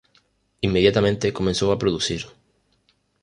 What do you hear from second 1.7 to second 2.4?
a producir.